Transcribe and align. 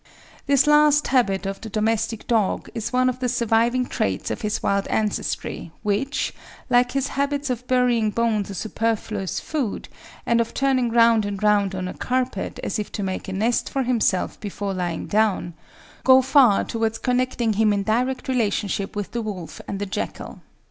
This 0.47 0.65
last 0.65 1.09
habit 1.09 1.45
of 1.45 1.61
the 1.61 1.69
domestic 1.69 2.25
dog 2.25 2.71
is 2.73 2.91
one 2.91 3.07
of 3.07 3.19
the 3.19 3.29
surviving 3.29 3.85
traits 3.85 4.31
of 4.31 4.41
his 4.41 4.63
wild 4.63 4.87
ancestry, 4.87 5.71
which, 5.83 6.33
like 6.71 6.93
his 6.93 7.09
habits 7.09 7.51
of 7.51 7.67
burying 7.67 8.09
bones 8.09 8.49
or 8.49 8.55
superfluous 8.55 9.39
food, 9.39 9.89
and 10.25 10.41
of 10.41 10.55
turning 10.55 10.89
round 10.89 11.23
and 11.23 11.43
round 11.43 11.75
on 11.75 11.87
a 11.87 11.93
carpet 11.93 12.59
as 12.63 12.79
if 12.79 12.91
to 12.93 13.03
make 13.03 13.27
a 13.27 13.33
nest 13.33 13.69
for 13.69 13.83
himself 13.83 14.39
before 14.39 14.73
lying 14.73 15.05
down, 15.05 15.53
go 16.03 16.23
far 16.23 16.63
towards 16.63 16.97
connecting 16.97 17.53
him 17.53 17.71
in 17.71 17.83
direct 17.83 18.27
relationship 18.27 18.95
with 18.95 19.11
the 19.11 19.21
wolf 19.21 19.61
and 19.67 19.77
the 19.77 19.85
jackal. 19.85 20.41